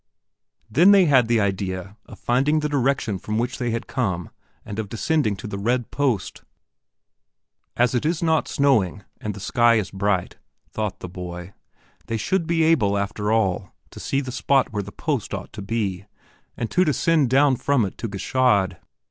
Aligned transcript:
Then 0.67 0.89
they 0.93 1.05
had 1.05 1.27
the 1.27 1.39
idea 1.39 1.95
of 2.07 2.17
finding 2.17 2.59
the 2.61 2.67
direction 2.67 3.19
from 3.19 3.37
which 3.37 3.59
they 3.59 3.69
had 3.69 3.85
come 3.85 4.31
and 4.65 4.79
of 4.79 4.89
descending 4.89 5.35
to 5.35 5.45
the 5.45 5.59
red 5.59 5.91
post. 5.91 6.41
As 7.77 7.93
it 7.93 8.03
is 8.03 8.23
not 8.23 8.47
snowing 8.47 9.03
and 9.19 9.35
the 9.35 9.39
sky 9.39 9.75
is 9.75 9.91
bright, 9.91 10.37
thought 10.71 11.01
the 11.01 11.07
boy, 11.07 11.53
they 12.07 12.17
should 12.17 12.47
be 12.47 12.63
able, 12.63 12.97
after 12.97 13.31
all, 13.31 13.75
to 13.91 13.99
see 13.99 14.21
the 14.21 14.31
spot 14.31 14.73
where 14.73 14.81
the 14.81 14.91
post 14.91 15.35
ought 15.35 15.53
to 15.53 15.61
be, 15.61 16.07
and 16.57 16.71
to 16.71 16.83
descend 16.83 17.29
down 17.29 17.55
from 17.55 17.85
it 17.85 17.95
to 17.99 18.07
Gschaid. 18.09 18.79